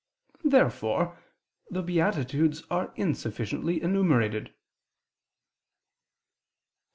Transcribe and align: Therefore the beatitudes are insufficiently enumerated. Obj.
Therefore 0.43 1.15
the 1.69 1.83
beatitudes 1.83 2.63
are 2.71 2.91
insufficiently 2.95 3.83
enumerated. 3.83 4.47
Obj. 4.47 4.53